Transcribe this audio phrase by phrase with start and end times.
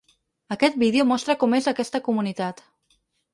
[0.53, 2.65] Aquest vídeo mostra com és aquesta comunitat.